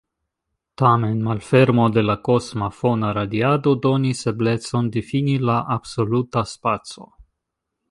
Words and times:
Tamen, 0.81 1.19
malfermo 1.27 1.85
de 1.97 2.03
la 2.05 2.15
kosma 2.29 2.69
fona 2.79 3.11
radiado 3.19 3.75
donis 3.85 4.25
eblecon 4.33 4.89
difini 4.99 5.39
la 5.51 5.61
absoluta 5.79 6.47
spaco. 6.57 7.09